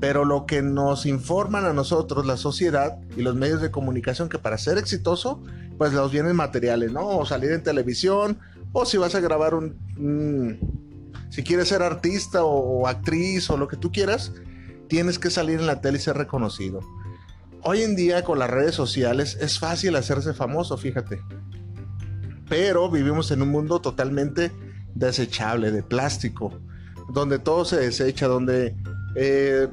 pero 0.00 0.24
lo 0.24 0.46
que 0.46 0.62
nos 0.62 1.06
informan 1.06 1.64
a 1.64 1.72
nosotros, 1.72 2.26
la 2.26 2.36
sociedad 2.36 2.98
y 3.16 3.22
los 3.22 3.34
medios 3.34 3.62
de 3.62 3.70
comunicación, 3.70 4.28
que 4.28 4.38
para 4.38 4.58
ser 4.58 4.78
exitoso, 4.78 5.42
pues 5.78 5.92
los 5.92 6.12
vienen 6.12 6.36
materiales, 6.36 6.92
¿no? 6.92 7.06
O 7.06 7.26
salir 7.26 7.52
en 7.52 7.62
televisión, 7.62 8.38
o 8.72 8.84
si 8.84 8.98
vas 8.98 9.14
a 9.14 9.20
grabar 9.20 9.54
un... 9.54 10.75
si 11.30 11.42
quieres 11.42 11.68
ser 11.68 11.82
artista 11.82 12.44
o, 12.44 12.86
actriz 12.86 13.50
o 13.50 13.56
lo 13.56 13.68
que 13.68 13.76
tú 13.76 13.92
quieras, 13.92 14.32
tienes 14.88 15.18
que 15.18 15.30
salir 15.30 15.60
en 15.60 15.66
la 15.66 15.80
tele 15.80 15.98
y 15.98 16.00
ser 16.00 16.16
reconocido. 16.16 16.80
Hoy 17.62 17.82
en 17.82 17.96
día 17.96 18.22
con 18.24 18.38
las 18.38 18.50
redes 18.50 18.74
sociales 18.74 19.36
es 19.40 19.58
fácil 19.58 19.96
hacerse 19.96 20.34
famoso, 20.34 20.76
fíjate. 20.76 21.20
Pero 22.48 22.90
vivimos 22.90 23.30
en 23.32 23.42
un 23.42 23.48
mundo 23.48 23.80
totalmente 23.80 24.52
desechable, 24.94 25.72
de 25.72 25.82
plástico, 25.82 26.60
donde 27.12 27.38
todo 27.38 27.64
se 27.64 27.76
desecha, 27.76 28.28
donde 28.28 28.76
eh, 29.16 29.68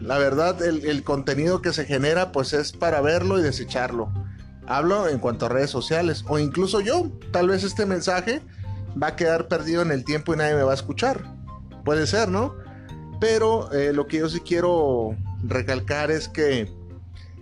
la 0.00 0.18
verdad, 0.18 0.62
el, 0.62 1.02
contenido 1.02 1.60
que 1.60 1.72
se 1.72 1.84
genera, 1.84 2.30
pues 2.30 2.52
es 2.52 2.72
para 2.72 3.00
verlo 3.00 3.38
y 3.38 3.42
desecharlo. 3.42 4.12
Hablo 4.66 5.08
en 5.08 5.18
cuanto 5.18 5.46
a 5.46 5.48
redes 5.48 5.70
sociales, 5.70 6.24
o 6.28 6.38
incluso 6.38 6.80
yo, 6.80 7.10
tal 7.32 7.48
vez 7.48 7.64
este 7.64 7.84
mensaje 7.84 8.42
va 9.00 9.08
a 9.08 9.16
quedar 9.16 9.48
perdido 9.48 9.82
en 9.82 9.90
el 9.90 10.04
tiempo 10.04 10.34
y 10.34 10.36
nadie 10.36 10.54
me 10.54 10.62
va 10.62 10.72
a 10.72 10.74
escuchar. 10.74 11.24
Puede 11.84 12.06
ser, 12.06 12.28
¿no? 12.28 12.54
Pero 13.20 13.72
eh, 13.72 13.92
lo 13.92 14.06
que 14.06 14.18
yo 14.18 14.28
sí 14.28 14.40
quiero 14.40 15.16
recalcar 15.42 16.10
es 16.10 16.28
que 16.28 16.72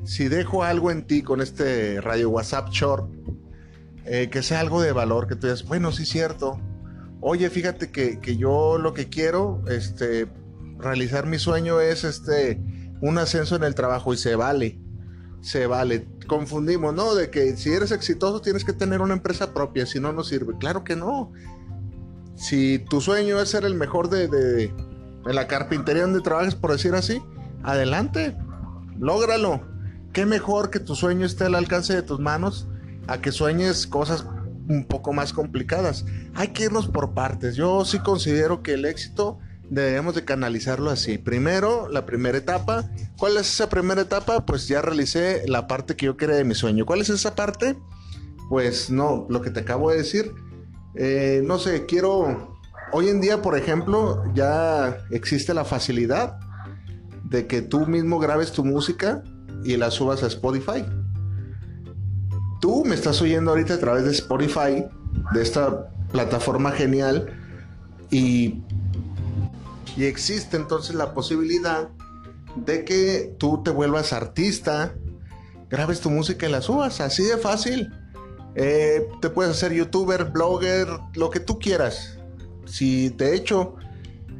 si 0.04 0.28
dejo 0.28 0.64
algo 0.64 0.90
en 0.90 1.06
ti 1.06 1.22
con 1.22 1.40
este 1.40 2.00
radio 2.00 2.30
WhatsApp 2.30 2.70
Short, 2.70 3.10
eh, 4.04 4.28
que 4.30 4.42
sea 4.42 4.60
algo 4.60 4.80
de 4.80 4.92
valor, 4.92 5.26
que 5.26 5.34
tú 5.34 5.46
digas, 5.46 5.64
bueno, 5.64 5.92
sí 5.92 6.06
cierto. 6.06 6.60
Oye, 7.20 7.50
fíjate 7.50 7.90
que, 7.90 8.20
que 8.20 8.36
yo 8.36 8.78
lo 8.78 8.94
que 8.94 9.08
quiero, 9.08 9.62
este, 9.68 10.28
realizar 10.78 11.26
mi 11.26 11.38
sueño 11.38 11.80
es 11.80 12.04
este 12.04 12.60
un 13.00 13.18
ascenso 13.18 13.56
en 13.56 13.64
el 13.64 13.74
trabajo 13.74 14.14
y 14.14 14.16
se 14.16 14.36
vale. 14.36 14.78
Se 15.46 15.68
vale. 15.68 16.08
Confundimos, 16.26 16.92
¿no? 16.92 17.14
De 17.14 17.30
que 17.30 17.56
si 17.56 17.72
eres 17.72 17.92
exitoso 17.92 18.40
tienes 18.40 18.64
que 18.64 18.72
tener 18.72 19.00
una 19.00 19.14
empresa 19.14 19.54
propia, 19.54 19.86
si 19.86 20.00
no, 20.00 20.12
no 20.12 20.24
sirve. 20.24 20.58
Claro 20.58 20.82
que 20.82 20.96
no. 20.96 21.32
Si 22.34 22.80
tu 22.90 23.00
sueño 23.00 23.40
es 23.40 23.50
ser 23.50 23.64
el 23.64 23.76
mejor 23.76 24.10
de, 24.10 24.26
de, 24.26 24.74
la 25.24 25.46
carpintería 25.46 26.02
donde 26.02 26.20
trabajes, 26.20 26.56
por 26.56 26.72
decir 26.72 26.96
así, 26.96 27.22
adelante, 27.62 28.36
lógralo. 28.98 29.60
qué 30.12 30.26
mejor 30.26 30.70
que 30.70 30.80
tu 30.80 30.96
sueño 30.96 31.24
esté 31.24 31.44
al 31.44 31.54
alcance 31.54 31.94
de 31.94 32.02
tus 32.02 32.18
manos 32.18 32.66
a 33.06 33.20
que 33.20 33.30
sueñes 33.30 33.86
cosas 33.86 34.26
un 34.68 34.84
poco 34.84 35.12
más 35.12 35.32
complicadas. 35.32 36.06
Hay 36.34 36.48
que 36.48 36.64
irnos 36.64 36.88
por 36.88 37.14
partes. 37.14 37.54
Yo 37.54 37.84
sí 37.84 38.00
considero 38.00 38.64
que 38.64 38.74
el 38.74 38.84
éxito 38.84 39.38
debemos 39.70 40.14
de 40.14 40.24
canalizarlo 40.24 40.90
así. 40.90 41.18
Primero, 41.18 41.88
la 41.88 42.06
primera 42.06 42.38
etapa. 42.38 42.88
¿Cuál 43.18 43.36
es 43.36 43.52
esa 43.52 43.68
primera 43.68 44.02
etapa? 44.02 44.46
Pues 44.46 44.68
ya 44.68 44.82
realicé 44.82 45.42
la 45.46 45.66
parte 45.66 45.96
que 45.96 46.06
yo 46.06 46.16
quería 46.16 46.36
de 46.36 46.44
mi 46.44 46.54
sueño. 46.54 46.86
¿Cuál 46.86 47.00
es 47.00 47.10
esa 47.10 47.34
parte? 47.34 47.76
Pues 48.48 48.90
no, 48.90 49.26
lo 49.28 49.40
que 49.42 49.50
te 49.50 49.60
acabo 49.60 49.90
de 49.90 49.98
decir. 49.98 50.32
Eh, 50.94 51.42
no 51.44 51.58
sé, 51.58 51.86
quiero... 51.86 52.54
Hoy 52.92 53.08
en 53.08 53.20
día, 53.20 53.42
por 53.42 53.58
ejemplo, 53.58 54.22
ya 54.34 54.98
existe 55.10 55.52
la 55.52 55.64
facilidad 55.64 56.38
de 57.24 57.48
que 57.48 57.60
tú 57.60 57.86
mismo 57.86 58.20
grabes 58.20 58.52
tu 58.52 58.64
música 58.64 59.24
y 59.64 59.76
la 59.76 59.90
subas 59.90 60.22
a 60.22 60.28
Spotify. 60.28 60.84
Tú 62.60 62.84
me 62.84 62.94
estás 62.94 63.20
oyendo 63.20 63.50
ahorita 63.50 63.74
a 63.74 63.78
través 63.78 64.04
de 64.04 64.12
Spotify, 64.12 64.84
de 65.34 65.42
esta 65.42 65.88
plataforma 66.12 66.70
genial, 66.70 67.26
y, 68.10 68.62
y 69.96 70.04
existe 70.04 70.56
entonces 70.56 70.94
la 70.94 71.14
posibilidad 71.14 71.88
de 72.56 72.84
que 72.84 73.34
tú 73.38 73.62
te 73.62 73.70
vuelvas 73.70 74.12
artista, 74.12 74.94
grabes 75.68 76.00
tu 76.00 76.10
música 76.10 76.48
y 76.48 76.52
la 76.52 76.62
subas, 76.62 77.00
así 77.00 77.22
de 77.24 77.36
fácil. 77.36 77.92
Eh, 78.54 79.06
te 79.20 79.28
puedes 79.28 79.52
hacer 79.54 79.72
youtuber, 79.74 80.24
blogger, 80.24 80.88
lo 81.14 81.28
que 81.30 81.40
tú 81.40 81.58
quieras. 81.58 82.18
Si 82.64 83.10
de 83.10 83.34
hecho 83.34 83.76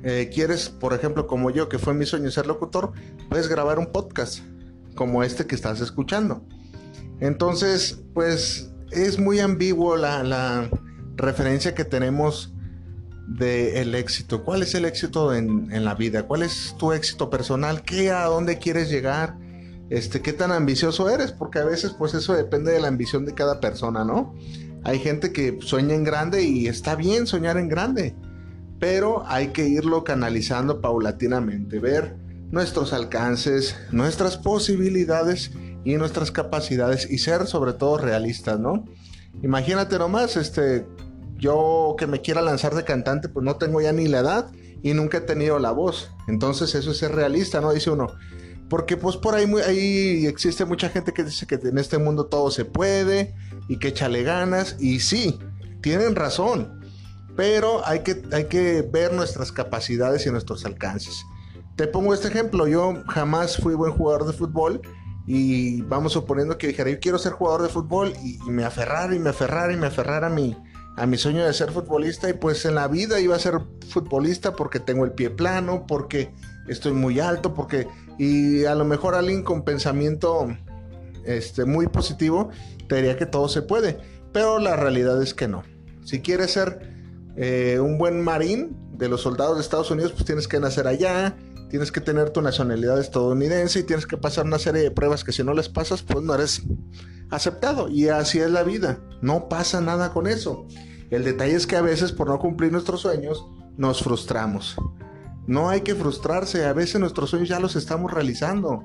eh, 0.02 0.30
quieres, 0.32 0.68
por 0.68 0.94
ejemplo, 0.94 1.26
como 1.26 1.50
yo, 1.50 1.68
que 1.68 1.78
fue 1.78 1.92
mi 1.94 2.06
sueño 2.06 2.30
ser 2.30 2.46
locutor, 2.46 2.92
puedes 3.28 3.48
grabar 3.48 3.78
un 3.78 3.92
podcast 3.92 4.40
como 4.94 5.22
este 5.22 5.46
que 5.46 5.54
estás 5.54 5.80
escuchando. 5.80 6.42
Entonces, 7.20 8.00
pues 8.14 8.70
es 8.90 9.18
muy 9.18 9.40
ambiguo 9.40 9.96
la, 9.96 10.70
referencia 11.18 11.74
que 11.74 11.84
tenemos 11.84 12.52
del 13.26 13.94
éxito. 13.94 14.44
¿Cuál 14.44 14.62
es 14.62 14.74
el 14.74 14.84
éxito 14.84 15.34
en, 15.34 15.72
en, 15.72 15.84
la 15.84 15.94
vida? 15.94 16.24
¿Cuál 16.24 16.42
es 16.42 16.74
tu 16.78 16.92
éxito 16.92 17.28
personal? 17.28 17.82
¿Qué 17.82 18.10
a 18.10 18.24
dónde 18.26 18.58
quieres 18.58 18.88
llegar? 18.88 19.36
Este, 19.88 20.20
qué 20.20 20.32
tan 20.32 20.50
ambicioso 20.50 21.08
eres, 21.08 21.32
porque 21.32 21.60
a 21.60 21.64
veces 21.64 21.92
pues 21.96 22.14
eso 22.14 22.34
depende 22.34 22.72
de 22.72 22.80
la 22.80 22.88
ambición 22.88 23.24
de 23.24 23.34
cada 23.34 23.60
persona, 23.60 24.04
¿no? 24.04 24.34
Hay 24.82 24.98
gente 24.98 25.32
que 25.32 25.58
sueña 25.60 25.94
en 25.94 26.04
grande 26.04 26.42
y 26.42 26.66
está 26.66 26.96
bien 26.96 27.26
soñar 27.26 27.56
en 27.56 27.68
grande, 27.68 28.14
pero 28.80 29.24
hay 29.26 29.48
que 29.48 29.68
irlo 29.68 30.02
canalizando 30.02 30.80
paulatinamente, 30.80 31.78
ver 31.78 32.16
nuestros 32.50 32.92
alcances, 32.92 33.76
nuestras 33.92 34.36
posibilidades 34.36 35.52
y 35.84 35.94
nuestras 35.94 36.32
capacidades 36.32 37.08
y 37.08 37.18
ser 37.18 37.46
sobre 37.46 37.72
todo 37.72 37.98
realistas, 37.98 38.58
¿no? 38.58 38.84
Imagínate 39.42 39.98
nomás, 39.98 40.36
este, 40.36 40.84
yo 41.38 41.96
que 41.98 42.06
me 42.06 42.20
quiera 42.20 42.42
lanzar 42.42 42.74
de 42.74 42.84
cantante, 42.84 43.28
pues 43.28 43.44
no 43.44 43.56
tengo 43.56 43.80
ya 43.80 43.92
ni 43.92 44.08
la 44.08 44.20
edad 44.20 44.50
y 44.82 44.94
nunca 44.94 45.18
he 45.18 45.22
tenido 45.22 45.58
la 45.58 45.72
voz. 45.72 46.10
Entonces 46.28 46.74
eso 46.74 46.90
es 46.90 47.10
realista, 47.10 47.60
¿no? 47.60 47.72
Dice 47.72 47.90
uno. 47.90 48.08
Porque 48.68 48.96
pues 48.96 49.16
por 49.16 49.34
ahí, 49.34 49.46
ahí 49.66 50.26
existe 50.26 50.64
mucha 50.64 50.88
gente 50.88 51.12
que 51.12 51.24
dice 51.24 51.46
que 51.46 51.54
en 51.54 51.78
este 51.78 51.98
mundo 51.98 52.26
todo 52.26 52.50
se 52.50 52.64
puede 52.64 53.34
y 53.68 53.78
que 53.78 53.88
échale 53.88 54.22
ganas. 54.22 54.76
Y 54.80 55.00
sí, 55.00 55.38
tienen 55.82 56.16
razón. 56.16 56.80
Pero 57.36 57.86
hay 57.86 58.00
que, 58.00 58.22
hay 58.32 58.46
que 58.46 58.82
ver 58.82 59.12
nuestras 59.12 59.52
capacidades 59.52 60.26
y 60.26 60.30
nuestros 60.30 60.64
alcances. 60.64 61.24
Te 61.76 61.86
pongo 61.86 62.14
este 62.14 62.28
ejemplo. 62.28 62.66
Yo 62.66 63.02
jamás 63.08 63.58
fui 63.58 63.74
buen 63.74 63.92
jugador 63.92 64.26
de 64.26 64.32
fútbol 64.32 64.80
y 65.26 65.82
vamos 65.82 66.12
suponiendo 66.12 66.56
que 66.56 66.68
dijera, 66.68 66.90
yo 66.90 67.00
quiero 67.00 67.18
ser 67.18 67.32
jugador 67.32 67.62
de 67.62 67.68
fútbol 67.68 68.12
y, 68.22 68.38
me 68.48 68.64
aferrar 68.64 69.12
y 69.12 69.18
me 69.18 69.30
aferrar 69.30 69.72
y 69.72 69.76
me 69.76 69.88
aferrar 69.88 70.24
a 70.24 70.30
mi, 70.30 70.56
a 70.96 71.06
mi 71.06 71.18
sueño 71.18 71.44
de 71.44 71.52
ser 71.52 71.70
futbolista 71.70 72.28
y 72.28 72.32
pues 72.32 72.64
en 72.64 72.74
la 72.74 72.88
vida 72.88 73.20
iba 73.20 73.36
a 73.36 73.38
ser 73.38 73.60
futbolista 73.88 74.56
porque 74.56 74.80
tengo 74.80 75.04
el 75.04 75.12
pie 75.12 75.30
plano, 75.30 75.84
porque 75.86 76.32
estoy 76.68 76.92
muy 76.92 77.20
alto, 77.20 77.54
porque 77.54 77.86
y 78.18 78.64
a 78.64 78.74
lo 78.74 78.84
mejor 78.84 79.14
alguien 79.14 79.42
con 79.42 79.62
pensamiento 79.62 80.48
este, 81.24 81.66
muy 81.66 81.86
positivo 81.86 82.48
te 82.88 82.96
diría 82.96 83.16
que 83.16 83.26
todo 83.26 83.48
se 83.48 83.62
puede, 83.62 83.98
pero 84.32 84.58
la 84.58 84.76
realidad 84.76 85.22
es 85.22 85.34
que 85.34 85.48
no. 85.48 85.64
Si 86.04 86.20
quieres 86.20 86.52
ser 86.52 86.80
eh, 87.36 87.78
un 87.80 87.98
buen 87.98 88.22
marín 88.22 88.76
de 88.92 89.08
los 89.08 89.20
soldados 89.22 89.56
de 89.56 89.62
Estados 89.62 89.90
Unidos, 89.90 90.12
pues 90.12 90.24
tienes 90.24 90.48
que 90.48 90.60
nacer 90.60 90.86
allá, 90.86 91.36
tienes 91.68 91.92
que 91.92 92.00
tener 92.00 92.30
tu 92.30 92.42
nacionalidad 92.42 93.00
estadounidense 93.00 93.80
y 93.80 93.82
tienes 93.82 94.06
que 94.06 94.16
pasar 94.16 94.46
una 94.46 94.58
serie 94.58 94.82
de 94.82 94.90
pruebas 94.90 95.24
que 95.24 95.32
si 95.32 95.42
no 95.42 95.54
les 95.54 95.68
pasas, 95.68 96.02
pues 96.02 96.24
no 96.24 96.34
eres 96.34 96.62
aceptado. 97.30 97.88
Y 97.88 98.08
así 98.08 98.38
es 98.38 98.50
la 98.50 98.62
vida. 98.62 99.00
No 99.20 99.48
pasa 99.48 99.80
nada 99.80 100.12
con 100.12 100.26
eso. 100.26 100.66
El 101.10 101.24
detalle 101.24 101.54
es 101.54 101.66
que 101.66 101.76
a 101.76 101.82
veces 101.82 102.12
por 102.12 102.28
no 102.28 102.38
cumplir 102.38 102.72
nuestros 102.72 103.00
sueños 103.00 103.46
nos 103.76 104.02
frustramos. 104.02 104.76
No 105.46 105.68
hay 105.68 105.82
que 105.82 105.94
frustrarse, 105.94 106.64
a 106.64 106.72
veces 106.72 107.00
nuestros 107.00 107.30
sueños 107.30 107.48
ya 107.48 107.60
los 107.60 107.76
estamos 107.76 108.12
realizando. 108.12 108.82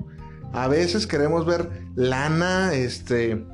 A 0.52 0.68
veces 0.68 1.06
queremos 1.06 1.46
ver 1.46 1.88
lana, 1.96 2.74
este, 2.74 3.44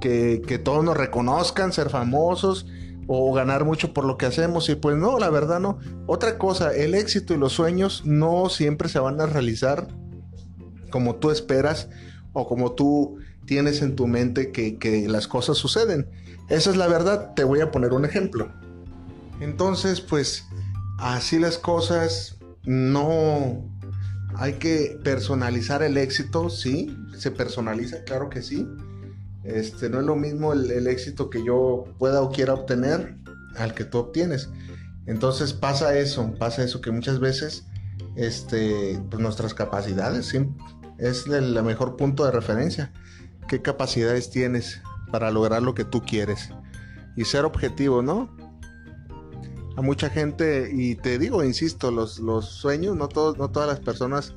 que, 0.00 0.42
que 0.46 0.58
todos 0.58 0.84
nos 0.84 0.96
reconozcan, 0.96 1.72
ser 1.72 1.90
famosos, 1.90 2.66
o 3.06 3.32
ganar 3.32 3.64
mucho 3.64 3.92
por 3.92 4.04
lo 4.04 4.16
que 4.16 4.26
hacemos 4.26 4.68
y 4.68 4.74
pues 4.74 4.96
no, 4.96 5.18
la 5.18 5.30
verdad 5.30 5.60
no. 5.60 5.78
Otra 6.06 6.38
cosa, 6.38 6.74
el 6.74 6.94
éxito 6.94 7.34
y 7.34 7.36
los 7.36 7.52
sueños 7.52 8.02
no 8.04 8.48
siempre 8.48 8.88
se 8.88 8.98
van 8.98 9.20
a 9.20 9.26
realizar 9.26 9.88
como 10.90 11.16
tú 11.16 11.30
esperas 11.30 11.88
o 12.32 12.46
como 12.46 12.72
tú 12.72 13.18
tienes 13.44 13.82
en 13.82 13.96
tu 13.96 14.06
mente 14.06 14.52
que, 14.52 15.06
las 15.08 15.26
cosas 15.26 15.58
suceden. 15.58 16.08
Esa 16.48 16.70
es 16.70 16.76
la 16.76 16.86
verdad, 16.86 17.34
te 17.34 17.44
voy 17.44 17.60
a 17.60 17.70
poner 17.70 17.92
un 17.92 18.04
ejemplo. 18.04 18.52
Entonces, 19.40 20.00
pues 20.00 20.46
así 20.98 21.38
las 21.38 21.58
cosas, 21.58 22.38
no 22.64 23.64
hay 24.36 24.54
que 24.54 24.98
personalizar 25.02 25.82
el 25.82 25.96
éxito, 25.96 26.48
sí, 26.50 26.96
se 27.18 27.30
personaliza, 27.30 28.04
claro 28.04 28.28
que 28.28 28.42
sí 28.42 28.66
este, 29.44 29.90
no 29.90 30.00
es 30.00 30.06
lo 30.06 30.16
mismo 30.16 30.52
el, 30.52 30.86
éxito 30.86 31.28
que 31.28 31.44
yo 31.44 31.84
pueda 31.98 32.22
o 32.22 32.30
quiera 32.30 32.54
obtener 32.54 33.16
al 33.56 33.74
que 33.74 33.84
tú 33.84 33.98
obtienes. 33.98 34.50
Entonces 35.06 35.52
pasa 35.52 35.98
eso, 35.98 36.32
pasa 36.38 36.62
eso 36.62 36.80
que 36.80 36.92
muchas 36.92 37.18
veces 37.18 37.66
este, 38.14 39.00
pues 39.10 39.20
nuestras 39.20 39.54
capacidades 39.54 40.32
es 40.98 41.26
el 41.26 41.62
mejor 41.62 41.96
punto 41.96 42.24
de 42.24 42.30
referencia. 42.30 42.92
¿Qué 43.48 43.60
capacidades 43.60 44.30
tienes 44.30 44.80
para 45.10 45.30
lograr 45.30 45.62
lo 45.62 45.74
que 45.74 45.84
tú 45.84 46.02
quieres? 46.02 46.50
Y 47.16 47.24
ser 47.24 47.44
objetivo, 47.44 48.00
¿no? 48.00 48.34
A 49.76 49.82
mucha 49.82 50.08
gente, 50.08 50.70
y 50.72 50.94
te 50.94 51.18
digo, 51.18 51.42
insisto, 51.42 51.90
los, 51.90 52.20
los 52.20 52.46
sueños, 52.46 52.96
no, 52.96 53.08
todos, 53.08 53.38
no 53.38 53.50
todas 53.50 53.68
las 53.68 53.80
personas 53.80 54.34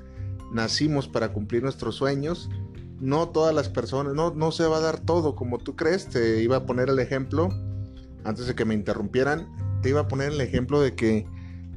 nacimos 0.52 1.08
para 1.08 1.34
cumplir 1.34 1.62
nuestros 1.62 1.96
sueños 1.96 2.50
no 3.00 3.30
todas 3.30 3.54
las 3.54 3.70
personas, 3.70 4.14
no, 4.14 4.34
no 4.34 4.52
se 4.52 4.66
va 4.66 4.78
a 4.78 4.82
dar 4.82 5.00
todo 5.00 5.36
como 5.36 5.58
tú 5.58 5.75
crees. 5.75 6.08
Te 6.08 6.42
iba 6.42 6.58
a 6.58 6.66
poner 6.66 6.90
el 6.90 7.00
ejemplo, 7.00 7.50
antes 8.24 8.48
de 8.48 8.56
que 8.56 8.66
me 8.66 8.74
interrumpieran, 8.74 9.48
te 9.82 9.90
iba 9.90 10.02
a 10.02 10.08
poner 10.08 10.32
el 10.32 10.42
ejemplo 10.42 10.82
de 10.82 10.96
que, 10.96 11.28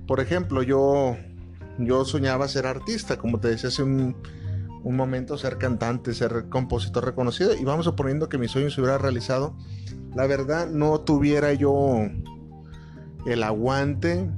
por 0.07 0.21
ejemplo, 0.21 0.63
yo, 0.63 1.17
yo 1.79 2.05
soñaba 2.05 2.49
ser 2.49 2.67
artista, 2.67 3.19
como 3.19 3.41
te 3.41 3.49
decía 3.49 3.69
hace 3.69 3.83
un, 3.83 4.17
momento, 4.85 5.37
ser 5.37 5.59
cantante, 5.59 6.15
ser 6.15 6.47
compositor 6.49 7.05
reconocido, 7.05 7.55
y 7.55 7.63
vamos 7.63 7.85
suponiendo 7.85 8.31
que 8.31 8.39
mi 8.39 8.49
sueño 8.49 8.71
se 8.71 8.81
hubiera 8.81 8.97
realizado. 8.97 9.55
La 10.15 10.27
verdad, 10.27 10.71
no 10.71 11.01
tuviera 11.01 11.53
yo 11.53 12.09
el 13.27 13.43
aguante, 13.43 14.31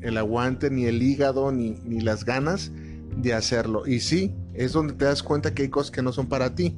el 0.00 0.16
aguante, 0.16 0.70
ni 0.70 0.86
el 0.86 1.02
hígado, 1.02 1.52
ni, 1.52 1.72
ni 1.84 2.00
las 2.00 2.24
ganas 2.24 2.72
de 3.14 3.34
hacerlo. 3.34 3.86
Y 3.86 4.00
sí, 4.00 4.34
es 4.54 4.72
donde 4.72 4.94
te 4.94 5.04
das 5.04 5.22
cuenta 5.22 5.54
que 5.54 5.62
hay 5.62 5.68
cosas 5.68 5.90
que 5.90 6.02
no 6.02 6.12
son 6.12 6.26
para 6.28 6.54
ti. 6.54 6.76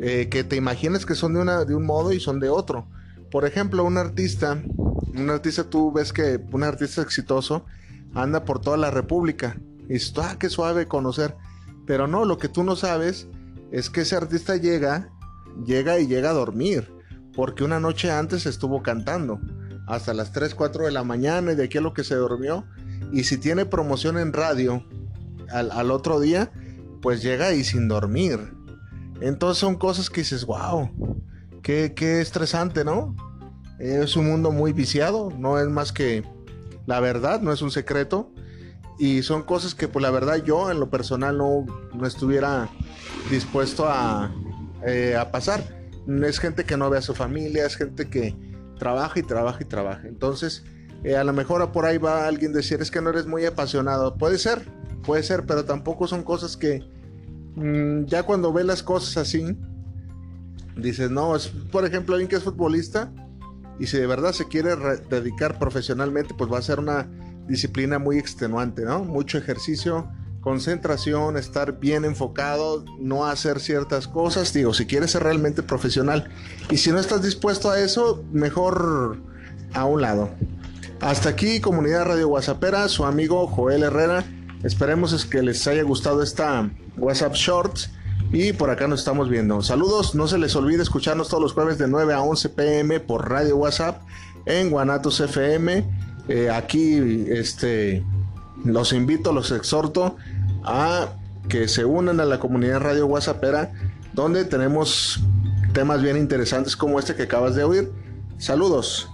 Eh, 0.00 0.28
que 0.28 0.42
te 0.42 0.56
imaginas 0.56 1.06
que 1.06 1.14
son 1.14 1.34
de, 1.34 1.40
una, 1.40 1.64
de 1.64 1.74
un 1.74 1.86
modo 1.86 2.12
y 2.12 2.18
son 2.18 2.40
de 2.40 2.48
otro. 2.48 2.88
Por 3.30 3.46
ejemplo, 3.46 3.84
un 3.84 3.96
artista, 3.96 4.60
un 5.14 5.30
artista, 5.30 5.64
tú 5.64 5.92
ves 5.92 6.12
que 6.12 6.40
un 6.50 6.64
artista 6.64 7.02
exitoso 7.02 7.64
anda 8.14 8.44
por 8.44 8.60
toda 8.60 8.76
la 8.76 8.90
República. 8.90 9.56
Y 9.88 9.94
dices, 9.94 10.14
ah, 10.18 10.36
qué 10.38 10.48
suave 10.48 10.88
conocer. 10.88 11.36
Pero 11.86 12.06
no, 12.06 12.24
lo 12.24 12.38
que 12.38 12.48
tú 12.48 12.64
no 12.64 12.74
sabes 12.76 13.28
es 13.70 13.90
que 13.90 14.00
ese 14.00 14.16
artista 14.16 14.56
llega, 14.56 15.10
llega 15.64 15.98
y 15.98 16.06
llega 16.06 16.30
a 16.30 16.34
dormir. 16.34 16.92
Porque 17.34 17.64
una 17.64 17.78
noche 17.80 18.10
antes 18.10 18.46
estuvo 18.46 18.82
cantando. 18.82 19.40
Hasta 19.86 20.14
las 20.14 20.32
3, 20.32 20.54
4 20.54 20.86
de 20.86 20.92
la 20.92 21.04
mañana 21.04 21.52
y 21.52 21.56
de 21.56 21.64
aquí 21.64 21.78
a 21.78 21.82
lo 21.82 21.94
que 21.94 22.04
se 22.04 22.14
durmió. 22.16 22.64
Y 23.12 23.24
si 23.24 23.36
tiene 23.36 23.66
promoción 23.66 24.18
en 24.18 24.32
radio 24.32 24.84
al, 25.50 25.70
al 25.70 25.90
otro 25.90 26.20
día, 26.20 26.50
pues 27.04 27.22
llega 27.22 27.48
ahí 27.48 27.62
sin 27.64 27.86
dormir. 27.86 28.40
Entonces 29.20 29.58
son 29.58 29.76
cosas 29.76 30.08
que 30.08 30.22
dices, 30.22 30.46
wow, 30.46 30.88
qué, 31.62 31.92
qué 31.94 32.22
estresante, 32.22 32.82
¿no? 32.82 33.14
Es 33.78 34.16
un 34.16 34.26
mundo 34.26 34.50
muy 34.50 34.72
viciado, 34.72 35.30
no 35.38 35.58
es 35.58 35.68
más 35.68 35.92
que 35.92 36.24
la 36.86 37.00
verdad, 37.00 37.42
no 37.42 37.52
es 37.52 37.60
un 37.60 37.70
secreto. 37.70 38.32
Y 38.98 39.22
son 39.22 39.42
cosas 39.42 39.74
que, 39.74 39.86
pues 39.86 40.02
la 40.02 40.10
verdad, 40.10 40.36
yo 40.36 40.70
en 40.70 40.80
lo 40.80 40.88
personal 40.88 41.36
no, 41.36 41.66
no 41.92 42.06
estuviera 42.06 42.70
dispuesto 43.30 43.86
a, 43.86 44.34
eh, 44.86 45.14
a 45.14 45.30
pasar. 45.30 45.62
Es 46.24 46.38
gente 46.38 46.64
que 46.64 46.78
no 46.78 46.88
ve 46.88 46.96
a 46.96 47.02
su 47.02 47.14
familia, 47.14 47.66
es 47.66 47.76
gente 47.76 48.08
que 48.08 48.34
trabaja 48.78 49.18
y 49.18 49.24
trabaja 49.24 49.58
y 49.60 49.66
trabaja. 49.66 50.08
Entonces, 50.08 50.64
eh, 51.02 51.16
a 51.16 51.24
lo 51.24 51.34
mejor 51.34 51.70
por 51.70 51.84
ahí 51.84 51.98
va 51.98 52.26
alguien 52.26 52.54
decir, 52.54 52.80
es 52.80 52.90
que 52.90 53.02
no 53.02 53.10
eres 53.10 53.26
muy 53.26 53.44
apasionado. 53.44 54.16
Puede 54.16 54.38
ser, 54.38 54.62
puede 55.04 55.22
ser, 55.22 55.44
pero 55.44 55.66
tampoco 55.66 56.06
son 56.06 56.22
cosas 56.22 56.56
que 56.56 56.93
mm, 57.56 58.04
ya 58.04 58.22
cuando 58.22 58.52
ve 58.52 58.64
las 58.64 58.82
cosas 58.82 59.16
así, 59.16 59.56
dices, 60.76 61.10
no, 61.10 61.36
es 61.36 61.48
por 61.48 61.84
ejemplo 61.84 62.14
alguien 62.14 62.28
que 62.28 62.36
es 62.36 62.42
futbolista 62.42 63.12
y 63.78 63.86
si 63.86 63.98
de 63.98 64.06
verdad 64.06 64.32
se 64.32 64.46
quiere 64.46 64.76
dedicar 65.10 65.58
profesionalmente, 65.58 66.34
pues 66.34 66.52
va 66.52 66.58
a 66.58 66.62
ser 66.62 66.78
una 66.78 67.08
disciplina 67.48 67.98
muy 67.98 68.18
extenuante, 68.18 68.82
¿no? 68.82 69.04
Mucho 69.04 69.36
ejercicio, 69.36 70.08
concentración, 70.40 71.36
estar 71.36 71.80
bien 71.80 72.04
enfocado, 72.04 72.84
no 73.00 73.26
hacer 73.26 73.60
ciertas 73.60 74.06
cosas, 74.06 74.52
digo, 74.52 74.74
si 74.74 74.86
quieres 74.86 75.10
ser 75.10 75.24
realmente 75.24 75.62
profesional. 75.62 76.30
Y 76.70 76.76
si 76.76 76.90
no 76.90 76.98
estás 76.98 77.22
dispuesto 77.22 77.70
a 77.70 77.80
eso, 77.80 78.24
mejor 78.32 79.18
a 79.72 79.84
un 79.84 80.02
lado. 80.02 80.30
Hasta 81.00 81.30
aquí, 81.30 81.60
comunidad 81.60 82.06
Radio 82.06 82.28
WhatsAppera, 82.28 82.88
su 82.88 83.04
amigo 83.04 83.46
Joel 83.46 83.82
Herrera. 83.82 84.24
Esperemos 84.64 85.12
es 85.12 85.26
que 85.26 85.42
les 85.42 85.66
haya 85.66 85.82
gustado 85.82 86.22
esta 86.22 86.68
WhatsApp 86.96 87.34
Shorts. 87.34 87.90
Y 88.32 88.52
por 88.52 88.70
acá 88.70 88.88
nos 88.88 89.00
estamos 89.00 89.28
viendo. 89.28 89.62
Saludos, 89.62 90.14
no 90.14 90.26
se 90.26 90.38
les 90.38 90.56
olvide 90.56 90.82
escucharnos 90.82 91.28
todos 91.28 91.42
los 91.42 91.52
jueves 91.52 91.78
de 91.78 91.86
9 91.86 92.14
a 92.14 92.22
11 92.22 92.48
pm 92.48 92.98
por 92.98 93.30
Radio 93.30 93.56
WhatsApp 93.58 94.02
en 94.46 94.70
Guanatos 94.70 95.20
FM. 95.20 95.84
Eh, 96.28 96.50
aquí 96.50 97.26
este, 97.28 98.02
los 98.64 98.92
invito, 98.92 99.32
los 99.32 99.52
exhorto 99.52 100.16
a 100.64 101.10
que 101.48 101.68
se 101.68 101.84
unan 101.84 102.18
a 102.18 102.24
la 102.24 102.40
comunidad 102.40 102.80
Radio 102.80 103.06
WhatsAppera, 103.06 103.72
donde 104.14 104.44
tenemos 104.44 105.20
temas 105.72 106.02
bien 106.02 106.16
interesantes 106.16 106.76
como 106.76 106.98
este 106.98 107.14
que 107.14 107.24
acabas 107.24 107.54
de 107.54 107.64
oír. 107.64 107.92
Saludos. 108.38 109.13